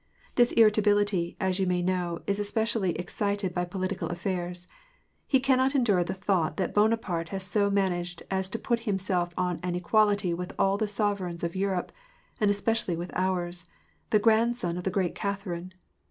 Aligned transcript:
This 0.33 0.51
irritability, 0.53 1.37
as 1.39 1.59
you 1.59 1.67
may 1.67 1.83
know, 1.83 2.23
is 2.25 2.39
especially 2.39 2.93
excited 2.97 3.53
by 3.53 3.65
political 3.65 4.09
affairs. 4.09 4.65
He 5.27 5.39
cannot 5.39 5.75
endure 5.75 6.03
the 6.03 6.15
thought 6.15 6.57
that 6.57 6.73
Buonaparte 6.73 7.29
has 7.29 7.43
so 7.43 7.69
managed 7.69 8.23
as 8.31 8.49
to 8.49 8.57
put 8.57 8.79
himself 8.89 9.31
on 9.37 9.59
an 9.61 9.75
equality 9.75 10.33
with 10.33 10.53
all 10.57 10.75
the 10.79 10.87
sovereigns 10.87 11.43
of 11.43 11.51
£urope, 11.51 11.89
and 12.39 12.49
especially 12.49 12.95
with 12.95 13.13
ours— 13.13 13.69
the 14.09 14.17
grandson 14.17 14.75
of 14.75 14.85
the 14.85 14.89
great 14.89 15.13
Catherine! 15.13 15.71